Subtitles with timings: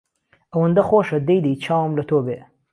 [0.51, 2.39] ئەوەندە خۆشە دەی دەی چاوم لە تۆ بێ